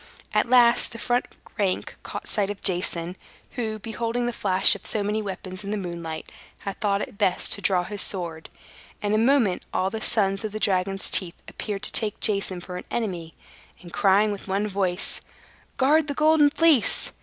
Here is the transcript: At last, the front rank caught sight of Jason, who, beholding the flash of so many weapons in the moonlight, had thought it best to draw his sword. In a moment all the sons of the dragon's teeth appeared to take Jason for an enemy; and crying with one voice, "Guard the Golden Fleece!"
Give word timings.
At 0.33 0.49
last, 0.49 0.93
the 0.93 0.97
front 0.97 1.27
rank 1.59 1.95
caught 2.01 2.27
sight 2.27 2.49
of 2.49 2.63
Jason, 2.63 3.15
who, 3.51 3.77
beholding 3.77 4.25
the 4.25 4.33
flash 4.33 4.73
of 4.73 4.83
so 4.87 5.03
many 5.03 5.21
weapons 5.21 5.63
in 5.63 5.69
the 5.69 5.77
moonlight, 5.77 6.31
had 6.61 6.81
thought 6.81 7.03
it 7.03 7.19
best 7.19 7.51
to 7.53 7.61
draw 7.61 7.83
his 7.83 8.01
sword. 8.01 8.49
In 9.03 9.13
a 9.13 9.19
moment 9.19 9.61
all 9.71 9.91
the 9.91 10.01
sons 10.01 10.43
of 10.43 10.53
the 10.53 10.59
dragon's 10.59 11.11
teeth 11.11 11.35
appeared 11.47 11.83
to 11.83 11.91
take 11.91 12.19
Jason 12.19 12.61
for 12.61 12.77
an 12.77 12.85
enemy; 12.89 13.35
and 13.83 13.93
crying 13.93 14.31
with 14.31 14.47
one 14.47 14.67
voice, 14.67 15.21
"Guard 15.77 16.07
the 16.07 16.15
Golden 16.15 16.49
Fleece!" 16.49 17.11